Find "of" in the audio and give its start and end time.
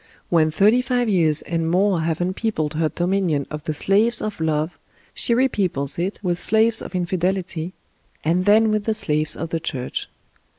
3.51-3.65, 4.19-4.39, 6.81-6.95, 9.35-9.49